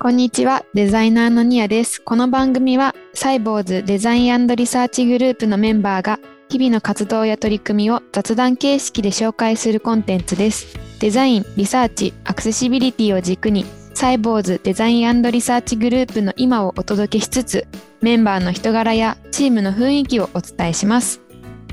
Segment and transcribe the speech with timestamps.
[0.00, 2.00] こんにちは、デザイナーのニアです。
[2.00, 10.78] この番組は、サイボウズデザインリサーチグループのメンバーが、日々の活動や取り組みを雑談形式で紹介するコンテンツです。
[11.00, 17.66] デザイン、リサーチ、アクセシビリティを軸に、サイボウズデザインリサーチグループの今をお届けしつつ、
[18.00, 21.20] メンバーの人柄やチームの雰囲気をお伝えします。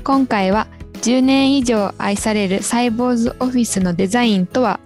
[0.02, 4.80] 今回は、10年以上愛されるサイボウズオフィスのデザインとは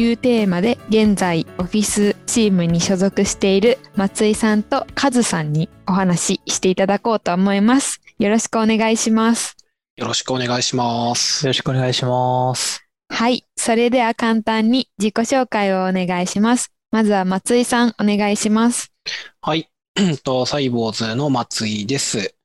[0.00, 8.00] いうテーマで現在オフィスチームに所属している松井さんとカズさんにお話ししていただこうと思います。
[8.18, 9.56] よろしくお願いします。
[9.96, 11.46] よろしくお願いします。
[11.46, 12.86] よろしくお願いします。
[13.08, 16.72] はい、それでは簡単に自己紹介をお願いします。
[16.90, 18.92] まずは松井さんお願いします。
[19.40, 19.70] はい。
[20.24, 22.35] とサイボーズの松井です。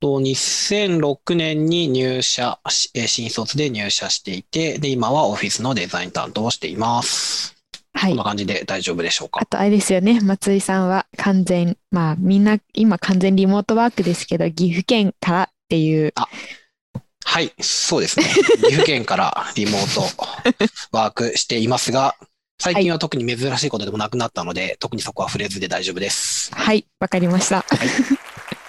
[0.00, 7.56] と2006年に入社新卒で入社していて、で、今はオフィスのデザイン担当をしています。
[7.94, 8.24] はいこんな。
[8.24, 9.40] 感じで大丈夫でしょうか？
[9.42, 9.46] あ。
[9.46, 16.12] とあれですよね、松井さんは完全、まあみんな今完全リモートワークですけど、岐阜県からっていう、
[17.24, 18.26] はい、そうですね。
[18.26, 20.02] 岐阜県からリモート
[20.92, 22.14] ワークしていますが、
[22.60, 26.54] 最近は特に珍しいことでもなくなったので、特にそこは触れずで大丈夫です。
[26.54, 27.64] はい、わかりました。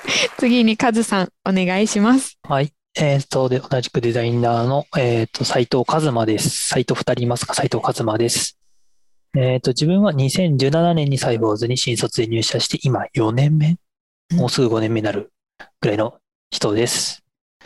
[0.37, 2.37] 次にカズさんお願いします。
[2.43, 2.71] はい。
[2.99, 6.49] えっと、で、同じくデザイナーの、えっと、斉藤和馬です。
[6.69, 7.53] 斉藤二人いますか？
[7.53, 8.57] 斉藤和馬です。
[9.37, 13.77] えっと、自分は2017年にサイボーズに新卒で入社して、今4年目？
[14.31, 15.31] うんもうすぐ5年目になる
[15.79, 16.17] ぐらいの
[16.49, 17.23] 人です。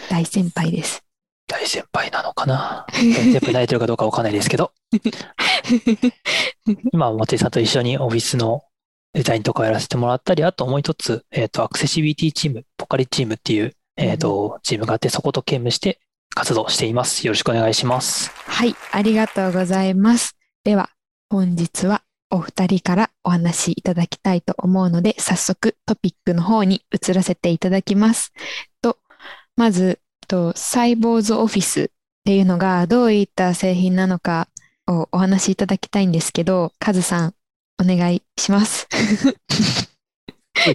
[0.10, 1.02] 大先輩です。
[1.48, 2.86] 大先輩なのかな？
[2.94, 4.72] 大先輩になれてるかどうかわかんないですけど、
[6.94, 8.64] 今は松井さんと一緒にオフィスの
[9.14, 16.00] デザインとかをやらせてもらったり、あともう一つ、えっと、アクセシビリティチーム、ポカリチームっていう、えっと、チームがあって、そこと兼務して
[16.34, 17.26] 活動しています。
[17.28, 18.32] よろしくお願いします。
[18.32, 20.38] はい、ありがとうございます。
[20.64, 20.90] では、
[21.30, 28.32] 本日はお二人からお話しいただきたいと思うので、早速トピックの方に移らせていただきます。
[28.82, 28.98] と、
[29.58, 31.88] まず、とサイボーズオフィスっ
[32.24, 34.48] ていうのがどういった製品なのか
[34.88, 37.34] をお話しいただきたいんですけど、カズさん、
[37.82, 38.88] お願いします。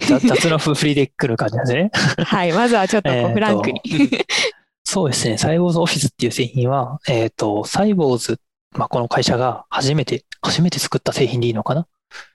[0.01, 1.91] 雑 雑な振りで来る感じですね。
[2.25, 3.81] はい、まずはちょっと フランクに。
[4.85, 5.39] そうですね。
[5.39, 8.41] サイボーズオフィスっていう製品は、えっと、サイボーズ、
[8.73, 11.87] まあ、この会社が初めて、初めて作った製品でいいのかな？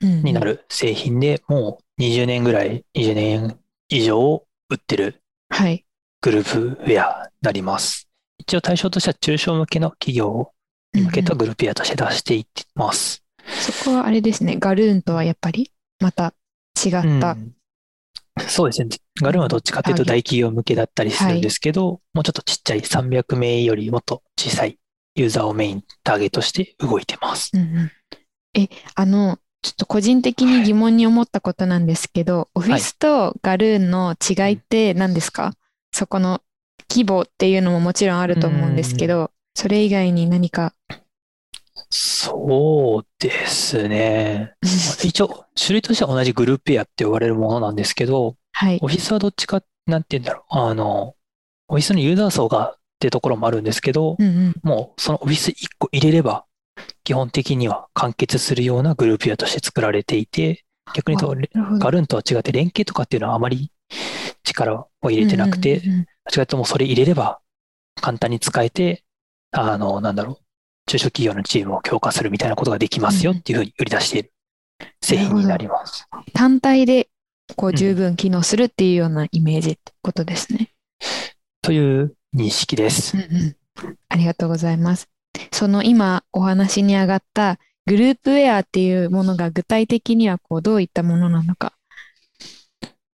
[0.02, 3.60] うんになる製品で、もう20年ぐらい、20年
[3.90, 5.86] 以上売ってるはい。
[6.22, 8.08] グループウェアになります。
[8.38, 10.52] 一応対象としては中小向けの企業
[10.94, 13.21] に向けたグループウェアとして出していってます。
[13.84, 16.34] そこはあれですね、ガルーンとはやっぱりまた
[16.84, 16.98] 違った。
[17.00, 17.56] うん
[18.48, 18.90] そうですね。
[19.22, 24.80] ガルーンはどっちかというと大企業向けだったりするんですけど、もうちょっとちっちゃい300名よりもっと小さい
[25.16, 27.52] ユーザーをメインターゲットして動いてます。
[27.54, 27.92] うんうん
[28.54, 35.54] え、あの、ちょっと個人的に疑問に思ったことなんですけど、オフィスとガルーンの違いって何ですか？
[35.94, 36.42] そこの
[36.90, 40.74] 規模っていうのももちろんあると思うんですけど、それ以外に何か。
[41.92, 44.54] そうですね。
[45.04, 48.88] 一応、種類としては同じグループウェアって呼ばれるものなんですけど、はいオ。
[48.88, 50.58] フィスはどっちか、なんて言うんだろう。
[50.58, 51.16] あの、
[51.68, 54.54] オフィスのユーザー層がってところもあるんですけど、うんうん。
[54.64, 56.46] もうそのオフィス1個入れれば、
[57.04, 60.64] 基本的には完結するようなグループウェアとして作られていて、
[60.94, 61.28] 逆にと。
[61.28, 63.72] ガルーンとは違って連携とかっていうのはあまり
[64.44, 67.42] 力を入れてなくて、うんうんうんどっちかというともうそれ入れれば
[68.00, 69.04] 簡単に使えて、
[69.52, 70.38] あの、なんだろう、
[70.88, 74.34] 中小企業のチームを強化するみたいなことができますよっていうふうに売り出している
[75.02, 76.08] 製品になります。
[76.34, 77.10] 単体で
[77.56, 80.72] こううん十分機能するっていうようなイメージってことですね。
[81.62, 83.18] という認識です。
[83.18, 83.56] うんうん
[84.10, 85.08] ありがとうございます。
[85.52, 91.74] その今お話に上がったグループウェアっていうものが具体的にはこうどういったものなのか。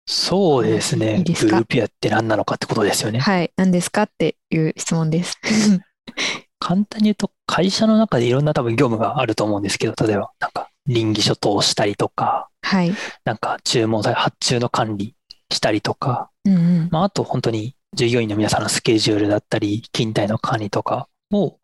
[0.06, 1.20] そうですいね。
[1.20, 1.56] いですか？
[1.56, 3.18] グループウェアって何なのかってことですよね。
[3.18, 4.02] はい、何ですか？
[4.04, 5.38] っていう質問です。
[6.60, 12.92] 簡単に言うと、会社の中でいろんな多分業務があると思うんですけど、例えば、なんか、臨議書通したりとか、はい。
[13.24, 15.14] なんか、注文さ発注の管理
[15.52, 16.88] したりとか、うんうん。
[16.90, 21.58] まあ、あと本当に従業員の皆さんのスケジュールだったり、勤怠の管理とかを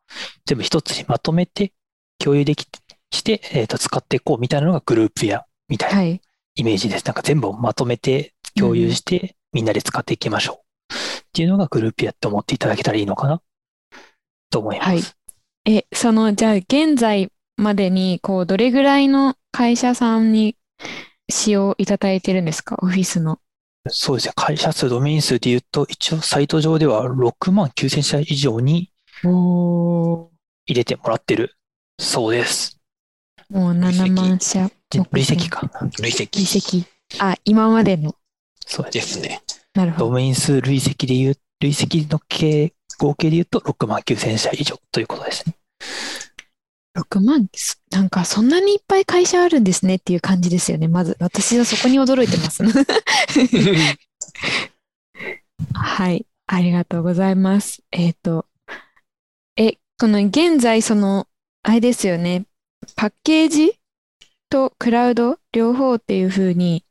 [0.47, 1.73] 全部一つにまとめて
[2.19, 2.67] 共有でき
[3.13, 6.21] して、えっと、使っていこうみたいなのがグループやみたいなはい。
[6.57, 7.05] イメージです。
[7.05, 10.63] なんか全部をまとめて共有してみんなで使っていきましょ
[10.93, 10.95] う。
[10.95, 10.97] っ
[11.33, 13.41] ていうのがグループやって思っていただけたらいいのかな
[14.51, 14.89] と思います。
[14.89, 15.20] はい
[15.67, 20.57] え、その、じゃあ現在までにこうどれぐらいの会社さんに
[21.31, 22.77] 使用いただいてるんですか？
[22.83, 23.39] オフィスの。
[23.89, 24.33] そうですね。
[24.37, 28.91] 会社数、ドメイン数で言うと、一応サイト上では6万9000社以上に。
[29.23, 30.31] 入
[30.69, 31.57] れてもらってる
[31.99, 32.79] そうです。
[33.51, 34.71] もう7万社。
[35.13, 35.69] 累積か。
[36.01, 36.85] 累積累積。
[37.19, 38.15] あ、今までの。
[38.67, 39.43] そうですね。
[39.75, 40.07] なるほど。
[40.07, 45.57] ドメイン数累積で言う、累積の計、合計で言うと6万9000社以上ということですね。
[46.95, 50.87] 6万、すなんかそんなにいっぱい会社あるんですねっていう感じですよね。
[50.87, 52.63] まず、私はそこに驚いてます。
[55.73, 57.83] はい、ありがとうございます。
[57.91, 58.47] えっと、
[59.57, 61.27] え、この現在、その、
[61.63, 62.45] あれですよね、
[62.97, 63.73] パッケージ
[64.51, 66.85] とクラウド両方っていうふうに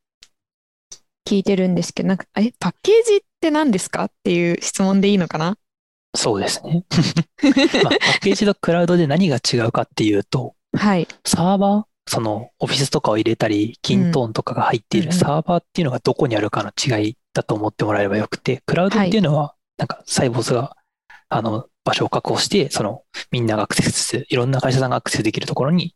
[1.27, 5.57] 聞いてるんですけど、なんか、え、パッケージって何ですかっていう質問でいいのかな
[6.15, 6.85] そうですね。
[6.91, 20.75] まあ、パッケージとクラウドで何が違うかっていうと、はい、サーバー、そのオフィスとかを入れたり、キントーンとかが入っているサーバーっていうのがどこにあるかの違いだと思ってもらえればよくて、クラウドっていうのは、なんかサイボーズが、
[21.29, 25.95] あの、場所を確保して、その、みんながアクセスする、いろんな会社さんがアクセスできるところに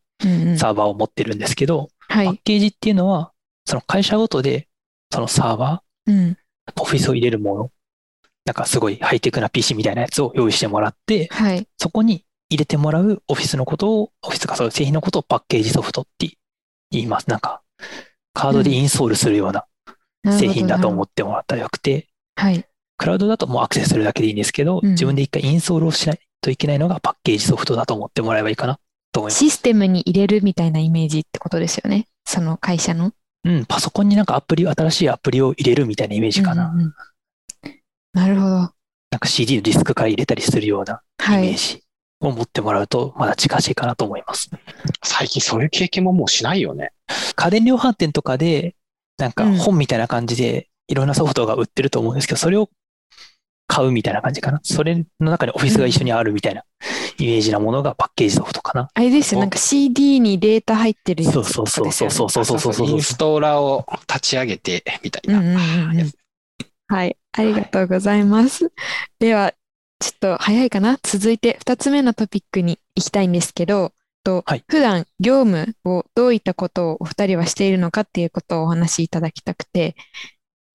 [0.58, 3.32] サーバーを持ってるんですけど、はい、パッケージっていうのは、
[3.66, 4.68] その会社ごとで、
[5.12, 6.36] そのサーバうん、ー、
[6.80, 7.72] オフィスを入れるもの、
[8.46, 16.38] なんかすごいハイテクな PC みたいなやつを用意してもらって、はい、そこに入れてもらうオフィスのことを、オフィスがそういう製品のことをパッケージソフトって
[16.92, 17.30] 言います。
[17.30, 17.62] なんか、
[18.34, 19.66] カードでインストールするような
[20.38, 22.66] 製品だと思っってもらったらよくて、はい、
[22.98, 28.80] クラウドだともうアクセスするだけでいいんですけど、うん自分で一回インストールをしないといけないのがパッケージソフトだと思ってもらえばいいかな
[29.12, 29.40] と思います。
[29.40, 32.08] システムに入れるみたいなイメージってことですよね。
[32.26, 33.14] その会社の。
[33.46, 36.70] うん、パソコンになんかアプリ、新しいアプリを入れるみたいなイメージかな。
[36.70, 36.94] うんうんうん
[38.14, 38.48] なるほど。
[38.48, 41.44] なんか CD のディスクから入れたりするようなはい。
[41.44, 41.84] イメージ
[42.20, 44.50] を持ってもらうと、まだ近しいかなと思います。
[45.04, 46.92] 最近そういう経験ももうしないよね。
[47.36, 48.76] 家電量販店とかで、
[49.18, 52.70] なんかうん本みたいな感じで、いろんなソフトが売ってると思うんですけど、それを
[53.68, 54.60] 買うみたいな感じかな。
[54.64, 56.64] それの中にオフィスが一緒にあるみたいな
[57.18, 58.90] イメージなものがパッケージソフトかな。
[58.94, 59.40] あれですよ。
[59.40, 65.40] おなんか CD にデータ入ってるやつそうそうそうそうそうそうそうそうそうインストーラーを立ち上げてみたいな。
[65.40, 65.58] うんうんう
[65.94, 66.12] んうん
[66.88, 67.18] はい。
[67.34, 68.72] ありがとうございます。
[69.20, 69.54] では、
[70.00, 71.00] ちょっと早いかな？
[71.04, 73.94] 続いて2つ目のトピックに行きたいんですけど、
[74.24, 79.96] とはい普段業務をどういったことをお二人はしているのかっていうことをお話しいただきたくて、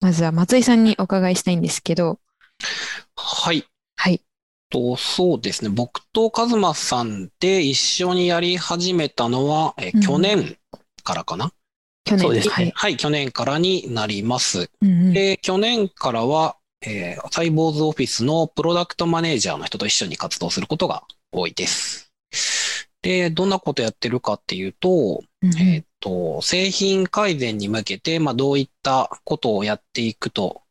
[0.01, 2.19] まずは松井さんにお伺いしたいんですけど、
[3.15, 3.65] はい。
[3.95, 4.21] はい。
[4.69, 5.69] と、そうですね。
[5.69, 10.57] 僕とカズマさんで一緒にやり始めたのは、えうん去年
[11.03, 11.51] からかな、
[12.03, 12.71] 去年そうですねはい。
[12.75, 14.69] はい、去年からになります。
[14.81, 22.11] うんうんで、去年からは、えーサイボーズオフィスのプロダクトマネージャーの人と一緒に活動することが多いです。
[23.01, 30.63] で、どんなことやってるかっていうと、うんうんえっと、製品改善に向けて、まあ、どういったことをやっていくと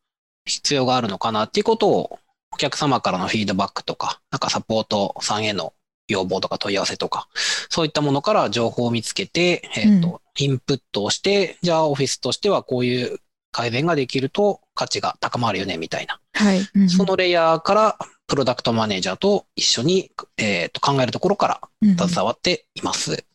[0.45, 2.19] 必要があるのかなっていうことを、
[2.51, 5.73] お客様からのフィードバックとか、なんかサポートさんへの
[6.09, 7.27] 要望とか問い合わせとか、
[7.69, 13.19] そういったものから情報を見つけて、えっと、インプットをして、じゃあオフィスとしてはこういう
[13.51, 16.19] 改善ができると価値が高まるよね、みたいな。
[16.33, 16.59] はい。
[16.59, 17.97] うんうんそのレイヤーから、
[18.27, 23.25] プロダクトマネージャーと一緒に、えっと考えるところからうんうん携わっています。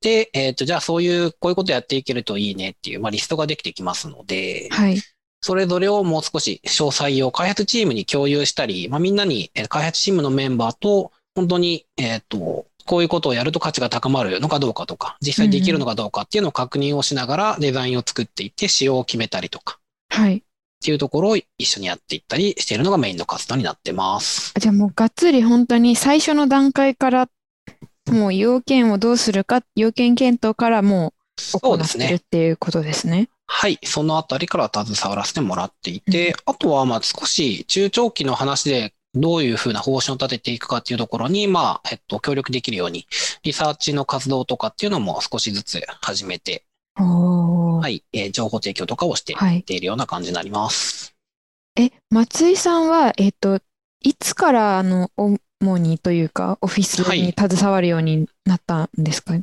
[0.00, 5.00] で、えっ、と、じゃあそういう、こういうことやっていけるといいねっていう、まあ、リストができてきますので、はい。
[5.40, 19.78] それぞれをもう少し詳細を開発チームに共有したり、まあ、みんなに、えー開発チームのメンバーと、本当に、えっ、と、こういうことをやると価値が高まるのかどうかとか、実際できるのかどうかっていうのを確認をしながらデザインを作っていって、仕様を決めたりとか、
[20.08, 20.36] はい。
[20.38, 20.42] っ
[20.82, 24.54] ていうところを一緒にやっていったりしているのがメインの活動になってます。
[24.58, 27.28] じゃあもうがっつり本当に最初の段階から、
[28.10, 31.12] もう要件をどうするか、要件検討からもう
[31.52, 33.28] 行そうですねってるっていうことですね。
[33.48, 43.06] はい、そのあたりから携わらせてもらっていて、あとはまあ少し中長期の話でどういうふうな方針を立てていくかっていうところに、まあ、えっと、協力できるように、
[43.42, 46.64] リサーチの活動とかっていうのも少しずつ始めて、
[47.80, 51.14] はい、えー情報提供とかをしてはいいっているような感じになります。
[51.78, 53.60] え、松井さんは、えっと、
[54.02, 55.10] いつから、あの、
[55.60, 59.34] 主にというか、オフィスに携わるようになったんですか？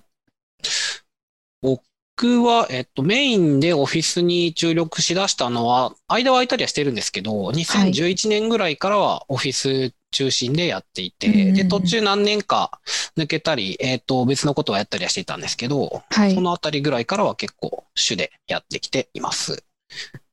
[2.15, 12.79] 僕は、えっと、メインでオフィスに注力しだしたのは、間は空いたりはしてるんですけど、2011年ぐらいからはオフィス中心でやっていて、うんうんうんで、途中何年か
[13.17, 16.41] 抜けたり、えっと、別のことをやったりはしていたんですけど、はいそ。
[16.41, 19.65] のあたりぐらいからは結構主でやってきています。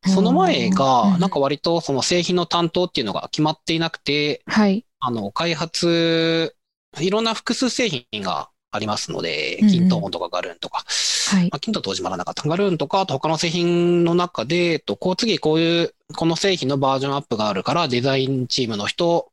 [0.07, 4.85] その前が、なんか割とその製品の担当っていうのが決まっていなくて、はい。
[4.99, 6.55] あの、開発、
[6.99, 10.85] いろんな複数製品がありますので、キントーンとかガルーンとか、
[11.31, 19.31] はいまあ、キントーン当時まだなかったガルーンとか、あと他の製品の中で、えっと、こう次こういう、この製品のバージョンアップがあるから、デザインチームの人、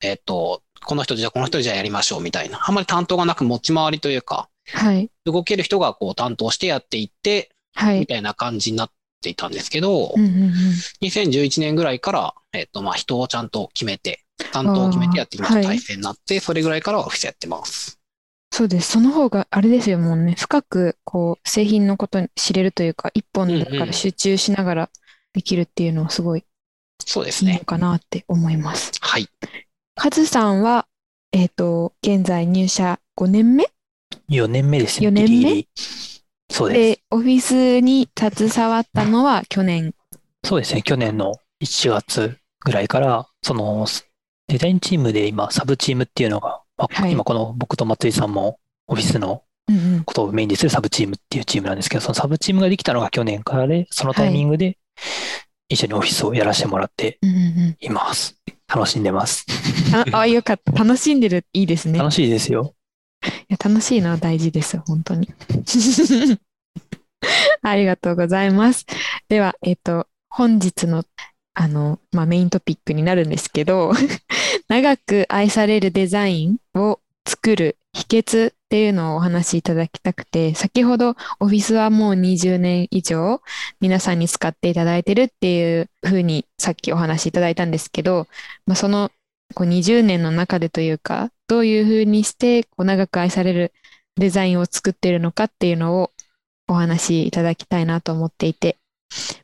[0.00, 2.60] えっと、この人じゃこの人じゃやりましょうみたいな。
[2.66, 5.10] あんまり担当がなく持ち回りというか、はい。
[5.24, 8.00] 動ける人がこう担当してやっていって、はい。
[8.00, 8.90] みたいな感じになっ
[9.22, 10.52] ていたんですけど、うんうんうん。
[11.02, 17.97] 2011年ぐらいから、えっと、まあ、人をちゃんと決めて、担当を決めてやっていきましょうあーはい体制になって、それぐらいからはオフィスやってます。
[18.58, 18.90] そうです。
[18.90, 24.90] その方があれですよ、もうね、深くこう製品のことに知れるというか、一本だうんうんから集中しながら
[25.32, 26.44] できるっていうのはすごい
[27.06, 27.52] そうですね。
[27.52, 28.90] いいのかなって思います。
[29.00, 29.28] はい。
[29.94, 30.88] カズさんは、
[31.30, 33.70] えっと、現在入社5年目
[34.28, 35.06] ？4年目ですね。
[35.06, 35.30] 4年目？
[35.30, 35.68] ギリギリ
[36.50, 36.96] そうです。
[36.96, 39.94] で、オフィスに携わったのは去年。
[40.44, 40.82] そうですね。
[40.82, 43.86] 去年の1月ぐらいから、その、
[44.48, 49.42] デザインチームで今、サブチームっていうのが、まあはい今この僕と松井さんもオフィスの。
[50.06, 54.78] ことをメインにするサブチームっていうチームなんですけど、そのサブチームができたのが去年からで、そのタイミングで
[55.68, 58.40] 一緒にオフィスをやらせてもらってうんうんうんいます。
[58.66, 59.44] 楽しんでます。
[60.12, 60.72] あ、あ、よかった。
[60.72, 61.44] 楽しんでる。
[61.52, 61.98] いいですね。
[61.98, 62.74] 楽しいですよ。
[63.22, 65.28] いや楽しいのは大事です、本当に。
[67.62, 68.86] ありがとうございます。
[69.28, 71.04] では、えっと、本日の、
[71.54, 73.92] あの、まあ、メイントピックになるんですけど、
[74.68, 83.40] 長く愛されるデザインを作る秘訣っていうのをお話しいただきたくて、先ほどオフィスはもう20年以上
[83.80, 88.26] 皆さんに使っていただいてるっていうふうにさっきお話しいただいたんですけど、
[88.66, 89.10] まあ、その
[89.54, 93.72] こう20年の中でというか、どういうふうにしてこう長く愛される
[94.16, 96.10] デザインを作っているのかっていうのを
[96.68, 98.76] お話しいただきたいなと思っていて、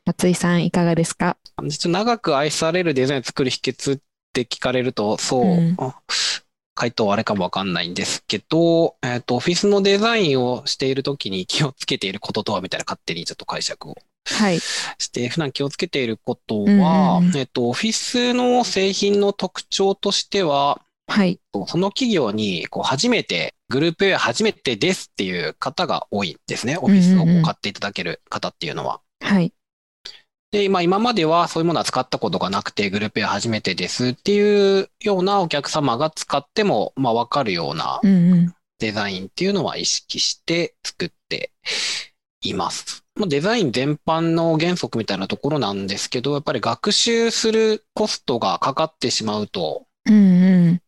[0.04, 1.38] 松井さんいかがですか？
[1.59, 4.00] 長く愛されるデザインを作る秘訣っ
[4.35, 5.97] て聞かれると、そう、うんあ
[6.76, 13.95] 回答あれかもわかんないんですけど、えっと、オフィスのデザインをしているときに気をつけていることとはみたいな勝手にちょっと解釈を
[14.26, 14.59] はい。
[14.59, 21.38] して、普段気をつけていることうんはうんうん、えっと、オフィスの製品の特徴としては、はい。
[21.67, 26.79] その企業にこう初めて、グループウェア初めてですっていう方が多いんですね。
[26.79, 29.00] オフィスをこう買っていただける方っていうのは。
[29.21, 29.53] はい。
[30.54, 38.00] で、まあ今まではそういうものは使ったことがなくて、グループウェア初めてですっていうようなお客様が使っても、まあわかるような。
[38.78, 41.50] デザインっていうのは意識して作って
[42.42, 43.04] います。
[43.18, 50.80] もうデザイン全般の原則みたいなところなんですけど、やっぱり学習するコストがかかってしまうと、うんうん。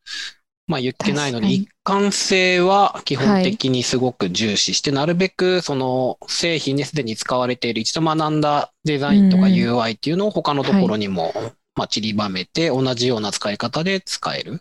[0.67, 11.33] まあ言ってないので、一貫性は基本的にすごく重視して、なるべくその製品ですでに使われている一度学んだデザインとか UI っていうのを他のところにも、
[11.77, 14.61] まあ散りばめて同じような使い方で使える。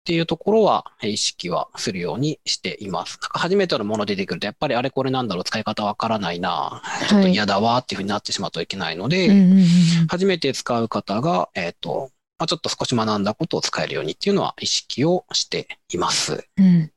[0.00, 3.18] っていうところはえー意識はするようにしています。
[3.22, 9.28] なんか初めてのもの出てくると、やっぱりあれこれなんだろう、使い方わからないな、ちょっと嫌だわっていうふうになってしまうといけないので。
[10.08, 16.48] 初めて使う方が、えっ、と、まあ、ちょっと少し学んだことを使えるようにっていうのは意識をしています。
[16.56, 16.90] うん。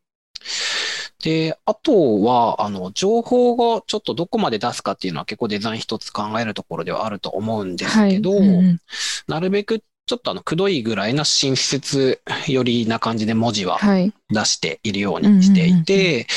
[1.22, 8.12] で、あとは、あの、情報をちょっとどこまで出すかっていうのは結構デザイン一つ考えるところではあると思うんですはい。
[8.12, 8.80] けど、うんうん
[9.28, 14.14] なるべくちょっとあの、くどいぐらいな親切寄りな感じで文字ははい。
[14.30, 16.28] 出しているようにしていて、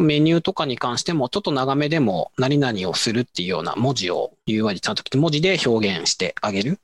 [0.00, 6.78] メニューとかに関してもちょっと長めでも何々をするっていうような文字を UI でちゃんと文字で表現してあげる。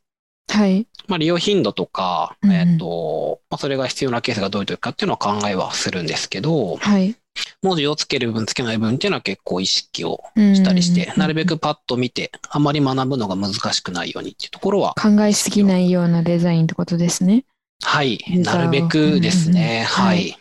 [0.49, 0.87] はい。
[1.09, 7.15] まあ、利用頻度とか、うんうんえっ、と、まあ、それが必要なケースがどういう時かっていうのは考えはするんですけど、はい。
[7.63, 17.45] 文字をつける分つけない分っていうのは結構意識をししたりして、なるべくパッと見て、あまり学ぶのが難しくないようにっていうところは、考えすぎないようなデザインってことですね。
[17.83, 19.61] はい、なるべくですね。
[19.97, 20.39] うんうんうんはい。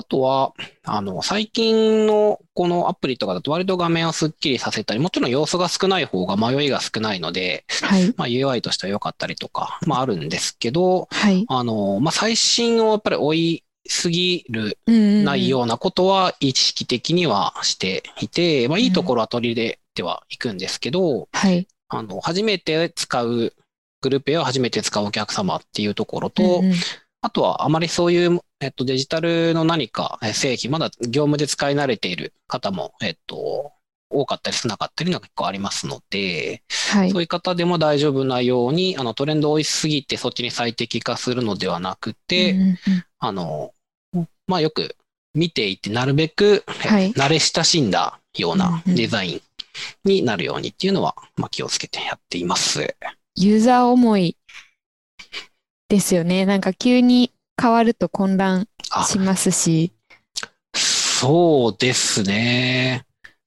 [0.00, 0.54] あとは、
[0.84, 8.14] あの、最近のこのアプリとかだと割と画面をスッキリさせたり、もちろん要素が少ない方が迷いが少ないので、はい。
[8.16, 11.44] まあ UI としては良かったりとか、まああるんですけど、はい。
[11.48, 21.68] あの、まあ最新をやっぱり追いすぎるないようなことは意識的にはしていて、まあいいところは取り入れてはいくんですけど、はい。
[21.88, 23.52] あの、初めて使う、
[24.00, 26.74] グループ A を初めて使うお客様っていうところと、うんうん
[27.22, 33.72] あとはあまりそういう、えっと、デジタルの何かえ製品、まだ業務で使い慣れている方も、えっと、
[34.10, 36.62] 多かったり少なかったりのが結構ありますので、
[36.92, 37.22] はいそう。
[37.22, 42.76] いう方でも大丈夫なように、あの、トレンドを追いすぎてそっちに最適化するのではなくて、うんうんうん
[43.22, 43.74] あの、
[44.46, 44.96] まあ、よく
[45.34, 49.42] 見ていて、なるべく、えはい慣れ親しんだようなデザイン
[50.04, 52.94] になるようにっていうのは、まあ、気をつけてやっています。
[53.36, 54.36] ユーザー思い
[55.88, 56.46] ですよね。
[56.46, 59.92] なんか急に変わると混乱あ、しますし。
[60.74, 63.04] そうですね。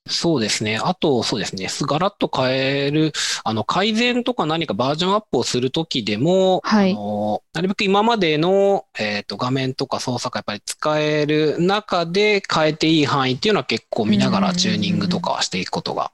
[0.10, 0.80] そうですね。
[0.84, 1.68] あと、そうですね。
[1.88, 3.14] ガラッと変える、
[3.46, 16.12] あの、改善とか何かバージョンアップをするときでも、はいあの、なるべく今までの、えっと、画面とか操作がやっぱり使える中で変えていい範囲っていうのは結構見ながらチューニングとかはしていくことが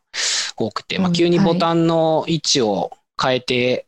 [0.55, 3.87] 多くて、まあ、うん急にボタンの位置を変えて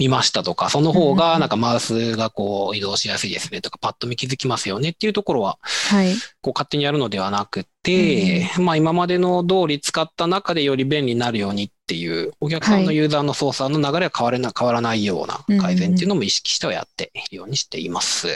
[0.00, 6.14] みましたとか、その方がなんかマウスがこう移動しやすいですねとか、パッと見気づきますよねっていうところは、はい。
[6.40, 18.28] こう勝手にやるのではなくて、まあ今までの通り使った中でより便利になるようにっていう、お客さんのはいユーザーの操作の流れは変われな変わらないような改善っていうのも意識してはやっているようにしています。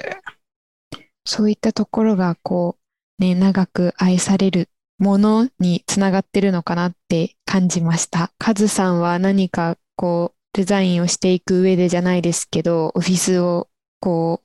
[1.27, 2.77] そういったところが、こ
[3.19, 4.69] う、ね、長く愛される
[4.99, 8.33] ものにつながってるのかなって感じました。
[8.39, 13.69] カズさんは何か、こう、デザインをしていく上でじゃないですけど、オフィスを、
[14.01, 14.41] こ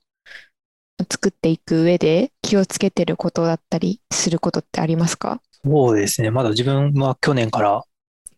[0.99, 5.39] う、作っていく上で気をつけてることだったりすることってありますか？
[5.63, 6.31] そうですね。
[6.31, 7.83] まだ自分は去年から、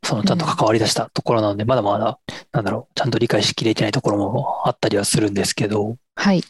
[0.03, 2.19] そのちゃんと関わり出したところなので、まだまだ、
[2.51, 6.43] なんだろう、ちゃんと理解しきれてないところもあったりはするんですけど、はい。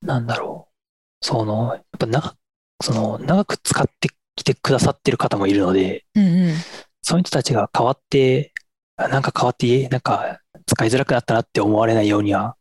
[0.00, 0.72] なんだろう。
[1.20, 2.34] その、やっぱな、
[2.82, 6.54] その、長く使ってきてくださってる方もいるので、うんうん。
[7.02, 8.61] そういう人たちが変わって、あ
[8.96, 12.56] なんか変わって、なんか使いづらくなったなって思われないようには、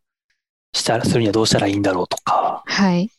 [0.74, 3.10] したら、するにはどうしたらいいんだろうとか、はい。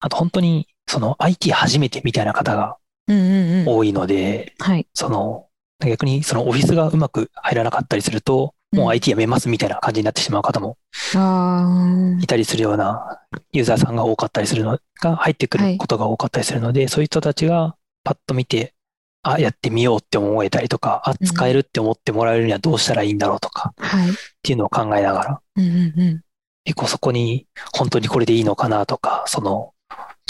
[0.00, 3.68] あと本当に、その IT 初めてみたいな方がうんうんうん。
[3.68, 4.86] 多いので、はい。
[4.94, 5.46] その、
[5.84, 10.76] 逆にそのオフィスがうまく入らなかったりすると、もううん IT やめますみたいな感じになってしまう方も
[11.16, 13.20] あいたりするような
[13.52, 17.74] ユーザーさんが多かったりするのが入ってくはいることが多かったりするので、そういう人たちが
[18.04, 18.74] パッと見て、
[19.22, 23.84] あ、やってみようって思えたりとか、あ、うん使えるって思ってもらえるにはどうしたらいいんだろうとかあ。
[23.84, 24.10] はい。
[24.10, 24.12] っ
[24.42, 26.20] ていうのを考えながら、うんうんうん。
[26.64, 29.72] 結構そこに本当にこれでいいのかなとか、その、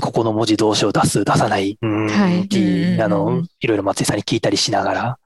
[0.03, 5.19] ここの文字どうしよう出す、出さない、うーはいんっていうう、んあの、いろいろ松井さんに聞いたりしながら、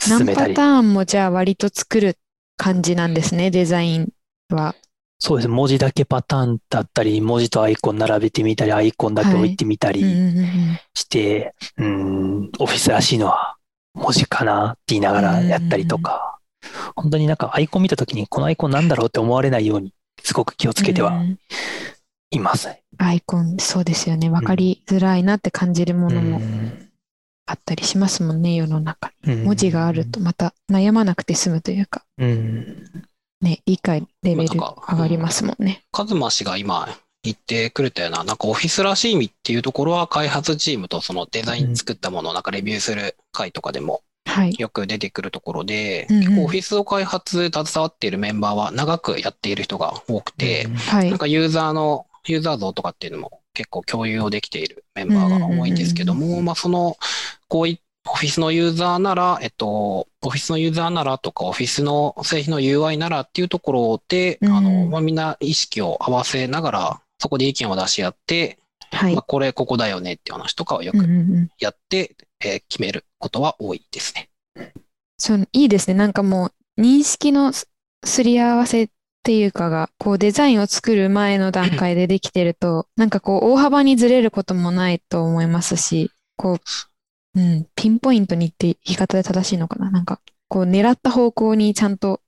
[0.00, 0.54] 進何めたり。
[0.54, 2.18] パターンもじゃあ割と作る
[2.56, 4.08] 感じなんですね、デザイン
[4.50, 4.74] は。
[5.18, 5.54] そうですね。
[5.54, 10.02] 文字だけパターンだったり、文字とアイコン並べてみたり、アイコンだけ置いてみたり
[10.94, 13.56] して、うーん、オフィスらしいのは
[13.94, 16.38] 文字かなって言いながらやったりとか、
[16.94, 21.38] 本当になんかアイコン見たときにこのアイコンなんだろうって思われないようにすごく気をつけてはうん
[22.30, 22.82] いますね。
[22.98, 24.28] アイコン、そうですよね。
[24.28, 26.90] わかりづらいなって感じるものもうん
[27.46, 29.32] あったりしますもんね、世の中に。
[29.34, 32.84] うん文字があるとまた悩まなくて済むというか、うん。
[33.40, 35.82] ね、理解レベルなんか上がりますもんね。
[35.92, 36.88] カズマ氏が今
[37.22, 44.54] 言ってくれたような、なんかオフィスらしい意味っていうところは開発チームとそのデザイン作ったものをなんかレビューする回とかでもはい。
[44.58, 51.18] よく出てくるところで、うんうん結構オフィスを開発携わっているメンバーは長くやっている人が多くて、はいなん。
[51.18, 56.96] かユーザーの、ユーザー像とかっていうのも結構共有をできているメンバーが多いんですけどうんうんも、まあその、
[57.48, 57.78] こういオ
[58.14, 68.58] フィスのユーザーなら、えっと、オフィスのユーザーならとか、オフィスの製品の UI ならっていうところで、うんあの、まあ、みんな意識を合わせながら、そこで意見を出し合って、
[68.92, 69.22] はいまあ、。
[69.22, 74.30] これ、ここだよねっていう話とかをようんうくんうんやって、えー決めることは多いですね。
[75.18, 75.94] そう、いいですね。
[75.94, 77.68] なんかもう認識のす
[78.04, 78.88] すり合わせっ
[79.22, 86.60] ていうかが、こうデザインを作る前の段階でできてると、なんかこう大幅にずれることもないと思いますし、こう、
[87.36, 89.90] うん、ピンポイントにって言い方で正しいのかな？
[89.90, 92.20] なんか、こう狙った方向にちゃんと。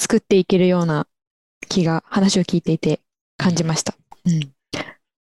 [0.00, 1.06] 作っていけるような
[1.68, 3.00] 気が話を聞いていて
[3.36, 3.94] 感じました。
[4.24, 4.52] うん。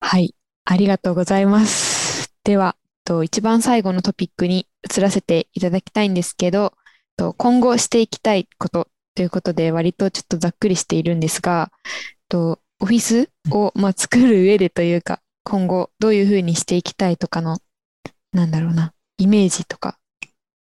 [0.01, 0.35] はい。
[0.65, 2.33] ありがとうございます。
[2.43, 6.73] では、と一番最後のトピックに移らせていただきたいんですけど、
[7.17, 11.71] と今後していきたいことということで割とちょっとざっくりしているんですが、
[12.31, 17.59] とオフィスを、まあ、作る上でというか、今後どういうふうにしていきたいとかの、
[18.35, 19.99] なんだろうな、イメージとか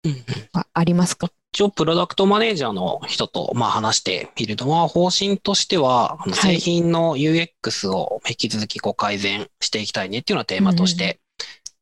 [0.04, 0.18] うんうん。
[0.54, 1.30] はありますか？
[1.54, 11.20] 一応、プロダクトマネージャーの人と、まあ、話しているのは、方針としては、製品の UX を引き続きこう改善していきたいねっていうのはテーマとして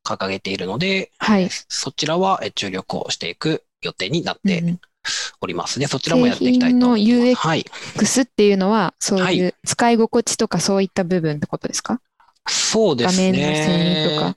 [0.06, 1.50] 掲げているので、はい。
[1.50, 4.80] そちらはえ注力をしていく予定になっうんて
[5.42, 5.80] おります。
[5.80, 5.88] ね。
[5.88, 9.38] そちらもやっていきたいと UX っていうのは、そうはい。
[9.38, 12.00] いう使い心地とかそういった部分ってことですか？
[12.48, 14.36] そうです画面の遷移とかね。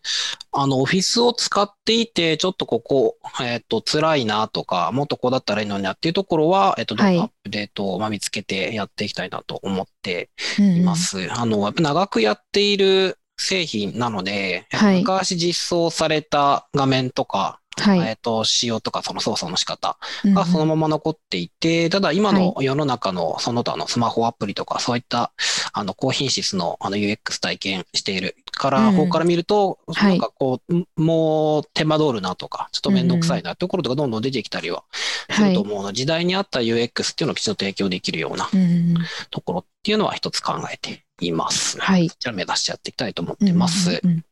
[0.53, 11.29] あの、オフィスを使っていて、ちょっとここ、えっと、辛いなとか、もっとこうだったらいいのになっていうところは、えっと、どんはいどんアップデートをまあ見つけてやっていきたいなと思ってうんいます。
[11.33, 18.01] あの、やっぱ長くやっている製品なので、はい昔実装された画面とか、はい。
[18.01, 25.33] えっ、と、仕様とかその操作の仕方うんがそのまま残っていて、ただ今のは世の中のその他のスマホアプリとかそういった
[25.73, 34.83] あの高品質のあの UX 体験しているから、うん方から見ると、はいなんかこう、もう手間取るなとか、ちょっとめんどくさいなところとかどんどん出てきたりは
[35.31, 35.51] すはい。
[35.51, 38.95] ると思うので、時代に合った UX っていうのをきちんと提供できるようなうん
[39.31, 41.81] ところっていうのは一つ考えています。
[41.81, 42.09] はい。
[42.09, 44.01] じゃあ目指してやっていきたいと思ってます。
[44.03, 44.25] うんうん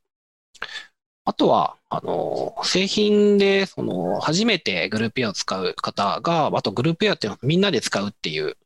[1.27, 8.57] あとは、あの、製品で、その、初めてグループエアを使う方が、あとグループエアっていうのはみんなで使うっていう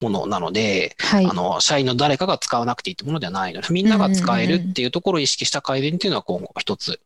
[0.00, 1.32] ものなので、はいあ。
[1.32, 7.00] の、社員の誰かが使わなくていいってものではないので、みんなが使えるっていうところを意識した改善っていうのは今後一つ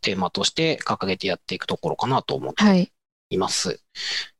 [0.00, 2.90] テーマとして掲げてやっていくところかなと思ってはい。
[3.30, 3.80] います。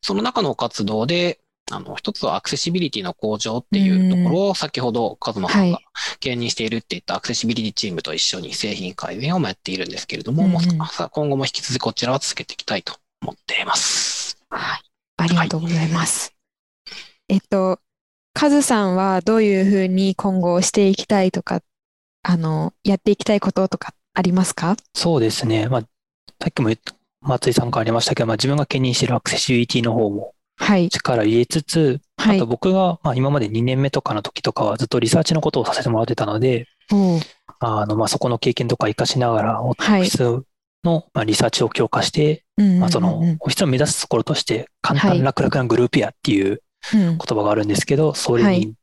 [0.00, 5.84] その中の活動で、あの、一つはアクセシビリティの向上っていうところを、先ほどカズマさんがはい
[6.20, 14.38] 兼任しているって言ったアクセシビリティチームと一緒に製品改善をやっているんですけれども、も今後も引き続きこちらは続けていきたいと思っています。
[14.50, 14.82] はい。
[15.16, 16.34] ありがとうございます。
[17.28, 17.80] えっと、
[18.34, 21.62] カズさんはどういうふうに今後していきたいとか、
[22.22, 24.76] あの、やっていきたいこととかありますか？
[24.94, 25.68] そうですね。
[25.68, 25.88] まあ、さ
[26.48, 26.70] っきも
[27.22, 30.35] 松井さんからありましたけど、まあ、自分が兼任しているアクセシビリティの方もはい。
[30.90, 32.36] 力入れつつ、はい。
[32.36, 32.46] あと。
[32.46, 36.66] 僕が、まあ、今まで2年目とかの時とかはずっとリサーチのことをさせてもらってたので、
[37.60, 40.44] あの、まあ、そこの経験とか活かしながら、オフはいィス
[40.84, 42.44] の、まあ、リサーチを強化して、
[42.78, 45.10] まあ、その、オフィスを目指すところとして、簡はい。
[45.18, 46.62] 単楽々なグループやっていう
[46.94, 47.00] うん。
[47.00, 48.60] 言葉があるんですけど、それはい。
[48.60, 48.74] に、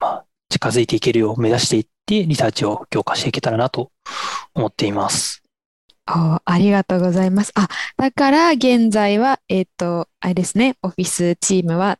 [0.00, 3.90] まあ、近づいていけるよう目指していって、リサーチを強化していけたらなと
[4.54, 5.42] 思っています。
[6.06, 7.52] おありがとうございます。
[7.54, 11.98] あ、だから現在は、えっと、あれですね、オフィスチームは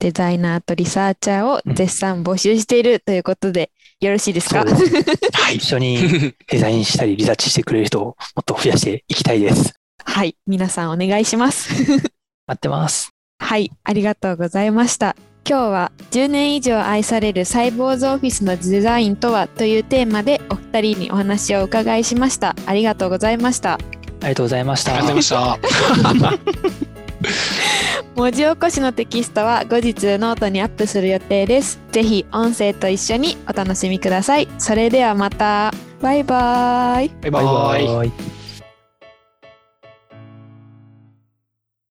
[0.00, 4.66] デザイナーとリサーチャーを絶賛募集しているということで、よろしいですか？
[4.66, 4.78] そう
[5.32, 5.56] はい。
[5.56, 9.72] 一緒にデザインしたり、リサーチしてくれる人をもっと増やしていきたいです。
[10.04, 11.72] はい、皆さんお願いします。
[12.46, 13.10] 待ってます。
[13.38, 15.16] はい、ありがとうございました。
[15.46, 22.56] 今日は10年以上愛されるサイボウズオフィスのデザインとはというテーマでお二人にお話をお伺いしました。
[22.64, 23.74] ありがとうございました。
[23.74, 23.78] あ
[24.22, 24.92] りがとうございました。
[24.92, 26.38] ありがとうございました。
[28.16, 31.78] 文字起こしのテキストは後日ノートにアップする予定です。
[31.92, 34.48] ぜひ音声と一緒にお楽しみください。
[34.58, 35.74] それではまた。
[36.00, 37.10] バイバイ。
[37.20, 37.44] バイバイ。
[37.44, 38.43] バイバイ